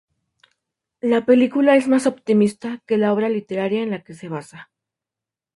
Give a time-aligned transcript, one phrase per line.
[1.01, 4.71] La película es más optimista que la obra literaria en la que se basa.